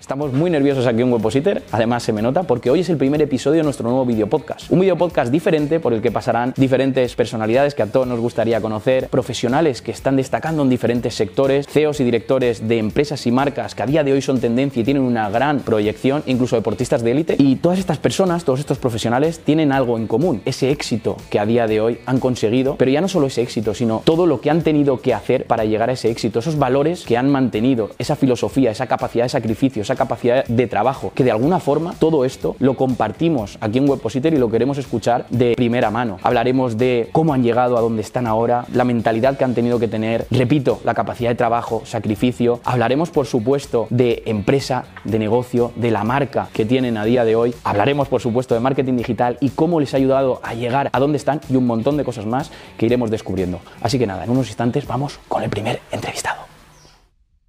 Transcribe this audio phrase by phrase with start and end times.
[0.00, 3.20] Estamos muy nerviosos aquí en Webpositor, además se me nota porque hoy es el primer
[3.20, 4.70] episodio de nuestro nuevo video podcast.
[4.70, 8.60] Un video podcast diferente por el que pasarán diferentes personalidades que a todos nos gustaría
[8.60, 13.74] conocer, profesionales que están destacando en diferentes sectores, CEOs y directores de empresas y marcas
[13.74, 17.10] que a día de hoy son tendencia y tienen una gran proyección, incluso deportistas de
[17.10, 17.34] élite.
[17.36, 21.44] Y todas estas personas, todos estos profesionales tienen algo en común, ese éxito que a
[21.44, 24.50] día de hoy han conseguido, pero ya no solo ese éxito, sino todo lo que
[24.50, 28.14] han tenido que hacer para llegar a ese éxito, esos valores que han mantenido, esa
[28.14, 32.74] filosofía, esa capacidad de sacrificio, capacidad de trabajo, que de alguna forma todo esto lo
[32.74, 36.18] compartimos aquí en Webpositor y lo queremos escuchar de primera mano.
[36.22, 39.88] Hablaremos de cómo han llegado a donde están ahora, la mentalidad que han tenido que
[39.88, 42.60] tener, repito, la capacidad de trabajo, sacrificio.
[42.64, 47.36] Hablaremos, por supuesto, de empresa, de negocio, de la marca que tienen a día de
[47.36, 47.54] hoy.
[47.64, 51.18] Hablaremos, por supuesto, de marketing digital y cómo les ha ayudado a llegar a donde
[51.18, 53.60] están y un montón de cosas más que iremos descubriendo.
[53.80, 56.47] Así que nada, en unos instantes vamos con el primer entrevistado.